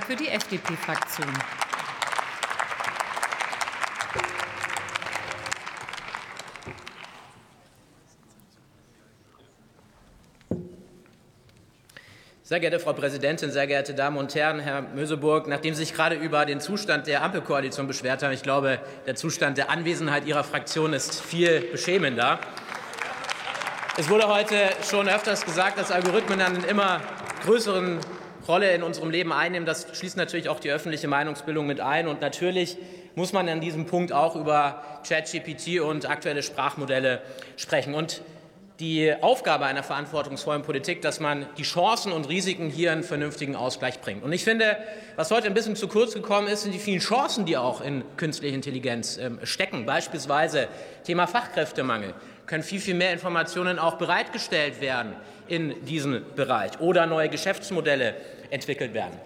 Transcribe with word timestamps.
für 0.00 0.16
die 0.16 0.28
FDP-Fraktion. 0.28 1.26
Sehr 12.42 12.60
geehrte 12.60 12.80
Frau 12.80 12.94
Präsidentin, 12.94 13.50
sehr 13.50 13.66
geehrte 13.66 13.92
Damen 13.92 14.16
und 14.16 14.34
Herren, 14.34 14.60
Herr 14.60 14.80
Möseburg, 14.80 15.46
nachdem 15.46 15.74
Sie 15.74 15.84
sich 15.84 15.94
gerade 15.94 16.16
über 16.16 16.46
den 16.46 16.62
Zustand 16.62 17.06
der 17.06 17.22
Ampelkoalition 17.22 17.86
beschwert 17.86 18.22
haben, 18.22 18.32
ich 18.32 18.42
glaube, 18.42 18.80
der 19.04 19.14
Zustand 19.14 19.58
der 19.58 19.68
Anwesenheit 19.68 20.24
Ihrer 20.24 20.42
Fraktion 20.42 20.94
ist 20.94 21.20
viel 21.20 21.60
beschämender. 21.70 22.40
Es 23.98 24.08
wurde 24.08 24.26
heute 24.26 24.56
schon 24.88 25.06
öfters 25.06 25.44
gesagt, 25.44 25.76
dass 25.76 25.90
Algorithmen 25.90 26.40
einen 26.40 26.64
immer 26.64 27.02
größeren 27.44 28.00
Rolle 28.46 28.72
in 28.74 28.82
unserem 28.82 29.10
Leben 29.10 29.32
einnehmen. 29.32 29.66
Das 29.66 29.86
schließt 29.92 30.16
natürlich 30.16 30.48
auch 30.48 30.60
die 30.60 30.70
öffentliche 30.70 31.08
Meinungsbildung 31.08 31.66
mit 31.66 31.80
ein. 31.80 32.08
Und 32.08 32.20
natürlich 32.20 32.76
muss 33.14 33.32
man 33.32 33.48
an 33.48 33.60
diesem 33.60 33.86
Punkt 33.86 34.12
auch 34.12 34.36
über 34.36 34.82
ChatGPT 35.06 35.80
und 35.80 36.08
aktuelle 36.08 36.42
Sprachmodelle 36.42 37.20
sprechen. 37.56 37.94
Und 37.94 38.22
die 38.80 39.14
Aufgabe 39.20 39.66
einer 39.66 39.84
verantwortungsvollen 39.84 40.62
Politik, 40.62 41.02
dass 41.02 41.20
man 41.20 41.46
die 41.56 41.62
Chancen 41.62 42.10
und 42.10 42.28
Risiken 42.28 42.68
hier 42.68 42.90
einen 42.90 43.04
vernünftigen 43.04 43.54
Ausgleich 43.54 44.00
bringt. 44.00 44.24
Und 44.24 44.32
ich 44.32 44.42
finde, 44.42 44.76
was 45.14 45.30
heute 45.30 45.46
ein 45.46 45.54
bisschen 45.54 45.76
zu 45.76 45.86
kurz 45.86 46.14
gekommen 46.14 46.48
ist, 46.48 46.62
sind 46.62 46.72
die 46.72 46.80
vielen 46.80 46.98
Chancen, 46.98 47.46
die 47.46 47.56
auch 47.56 47.80
in 47.80 48.02
künstliche 48.16 48.54
Intelligenz 48.54 49.18
äh, 49.18 49.30
stecken. 49.44 49.86
Beispielsweise 49.86 50.68
Thema 51.04 51.28
Fachkräftemangel 51.28 52.14
können 52.46 52.62
viel, 52.62 52.80
viel 52.80 52.94
mehr 52.94 53.12
Informationen 53.12 53.78
auch 53.78 53.94
bereitgestellt 53.94 54.80
werden 54.80 55.14
in 55.48 55.84
diesem 55.84 56.22
Bereich 56.34 56.80
oder 56.80 57.06
neue 57.06 57.28
Geschäftsmodelle 57.28 58.14
entwickelt 58.50 58.94
werden. 58.94 59.18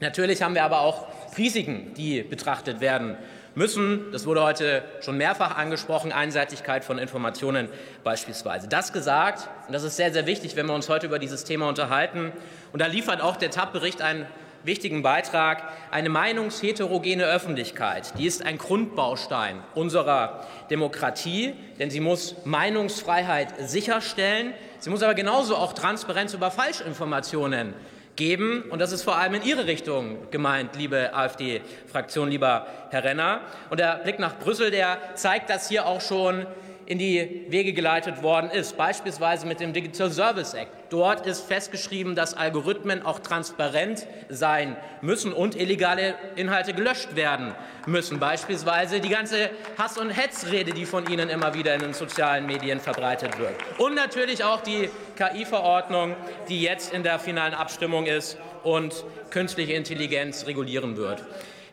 Natürlich 0.00 0.42
haben 0.42 0.54
wir 0.54 0.64
aber 0.64 0.80
auch 0.80 1.06
Risiken, 1.36 1.92
die 1.94 2.22
betrachtet 2.22 2.80
werden 2.80 3.16
müssen. 3.54 4.12
Das 4.12 4.24
wurde 4.26 4.42
heute 4.42 4.82
schon 5.00 5.16
mehrfach 5.16 5.56
angesprochen, 5.56 6.12
Einseitigkeit 6.12 6.84
von 6.84 6.98
Informationen 6.98 7.68
beispielsweise. 8.04 8.68
Das 8.68 8.92
gesagt, 8.92 9.48
und 9.66 9.72
das 9.72 9.82
ist 9.82 9.96
sehr, 9.96 10.12
sehr 10.12 10.26
wichtig, 10.26 10.56
wenn 10.56 10.66
wir 10.66 10.74
uns 10.74 10.88
heute 10.88 11.06
über 11.06 11.18
dieses 11.18 11.44
Thema 11.44 11.68
unterhalten. 11.68 12.32
Und 12.72 12.80
da 12.80 12.86
liefert 12.86 13.20
auch 13.20 13.36
der 13.36 13.50
TAP-Bericht 13.50 14.00
einen 14.00 14.26
wichtigen 14.64 15.02
Beitrag. 15.02 15.62
Eine 15.90 16.08
meinungsheterogene 16.08 17.24
Öffentlichkeit, 17.24 18.12
die 18.18 18.26
ist 18.26 18.44
ein 18.44 18.58
Grundbaustein 18.58 19.62
unserer 19.74 20.46
Demokratie, 20.70 21.54
denn 21.78 21.90
sie 21.90 22.00
muss 22.00 22.36
Meinungsfreiheit 22.44 23.54
sicherstellen. 23.60 24.54
Sie 24.78 24.90
muss 24.90 25.02
aber 25.02 25.14
genauso 25.14 25.56
auch 25.56 25.72
Transparenz 25.72 26.34
über 26.34 26.50
Falschinformationen 26.50 27.74
geben. 28.18 28.64
Und 28.68 28.80
das 28.80 28.92
ist 28.92 29.02
vor 29.02 29.16
allem 29.16 29.34
in 29.34 29.42
Ihre 29.42 29.66
Richtung 29.66 30.30
gemeint, 30.30 30.76
liebe 30.76 31.14
AfD-Fraktion, 31.14 32.28
lieber 32.28 32.66
Herr 32.90 33.04
Renner. 33.04 33.40
Und 33.70 33.80
der 33.80 33.96
Blick 33.96 34.18
nach 34.18 34.38
Brüssel, 34.38 34.70
der 34.70 34.98
zeigt 35.14 35.48
das 35.48 35.68
hier 35.68 35.86
auch 35.86 36.02
schon 36.02 36.46
in 36.88 36.96
die 36.96 37.44
Wege 37.50 37.74
geleitet 37.74 38.22
worden 38.22 38.50
ist, 38.50 38.78
beispielsweise 38.78 39.46
mit 39.46 39.60
dem 39.60 39.74
Digital 39.74 40.10
Service 40.10 40.54
Act. 40.54 40.70
Dort 40.88 41.26
ist 41.26 41.42
festgeschrieben, 41.46 42.14
dass 42.14 42.32
Algorithmen 42.32 43.04
auch 43.04 43.18
transparent 43.18 44.06
sein 44.30 44.74
müssen 45.02 45.34
und 45.34 45.54
illegale 45.54 46.14
Inhalte 46.34 46.72
gelöscht 46.72 47.14
werden 47.14 47.54
müssen, 47.84 48.18
beispielsweise 48.18 49.00
die 49.00 49.10
ganze 49.10 49.50
Hass- 49.76 49.98
und 49.98 50.08
Hetzrede, 50.08 50.72
die 50.72 50.86
von 50.86 51.06
Ihnen 51.12 51.28
immer 51.28 51.52
wieder 51.52 51.74
in 51.74 51.80
den 51.82 51.92
sozialen 51.92 52.46
Medien 52.46 52.80
verbreitet 52.80 53.38
wird. 53.38 53.52
Und 53.76 53.94
natürlich 53.94 54.42
auch 54.42 54.62
die 54.62 54.88
KI-Verordnung, 55.16 56.16
die 56.48 56.62
jetzt 56.62 56.94
in 56.94 57.02
der 57.02 57.18
finalen 57.18 57.52
Abstimmung 57.52 58.06
ist 58.06 58.38
und 58.62 59.04
künstliche 59.28 59.74
Intelligenz 59.74 60.46
regulieren 60.46 60.96
wird. 60.96 61.22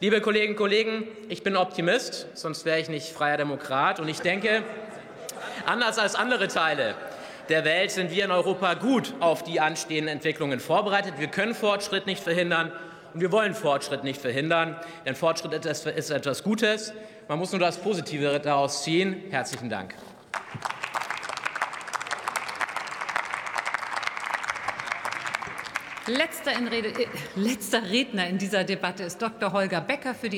Liebe 0.00 0.20
Kolleginnen 0.20 0.54
und 0.54 0.58
Kollegen, 0.58 1.06
ich 1.28 1.44
bin 1.44 1.56
Optimist, 1.56 2.26
sonst 2.34 2.64
wäre 2.64 2.80
ich 2.80 2.88
nicht 2.88 3.12
freier 3.12 3.36
Demokrat. 3.36 4.00
Und 4.00 4.08
ich 4.08 4.18
denke, 4.18 4.64
Anders 5.66 5.98
als 5.98 6.14
andere 6.14 6.48
Teile 6.48 6.94
der 7.48 7.64
Welt 7.64 7.90
sind 7.90 8.10
wir 8.10 8.24
in 8.24 8.30
Europa 8.30 8.74
gut 8.74 9.12
auf 9.20 9.42
die 9.42 9.60
anstehenden 9.60 10.14
Entwicklungen 10.14 10.60
vorbereitet. 10.60 11.14
Wir 11.18 11.28
können 11.28 11.54
Fortschritt 11.54 12.06
nicht 12.06 12.22
verhindern 12.22 12.72
und 13.12 13.20
wir 13.20 13.30
wollen 13.32 13.54
Fortschritt 13.54 14.02
nicht 14.02 14.20
verhindern, 14.20 14.76
denn 15.04 15.14
Fortschritt 15.14 15.52
ist 15.52 16.10
etwas 16.10 16.42
Gutes. 16.42 16.92
Man 17.28 17.38
muss 17.38 17.52
nur 17.52 17.60
das 17.60 17.76
Positive 17.76 18.40
daraus 18.40 18.82
ziehen. 18.82 19.24
Herzlichen 19.30 19.68
Dank. 19.68 19.94
Letzter, 26.06 26.50
Rede, 26.70 26.88
äh, 26.88 27.06
letzter 27.34 27.82
Redner 27.82 28.28
in 28.28 28.36
dieser 28.36 28.62
Debatte 28.62 29.04
ist 29.04 29.22
Dr. 29.22 29.52
Holger 29.52 29.80
Becker 29.80 30.14
für 30.14 30.28
die 30.28 30.32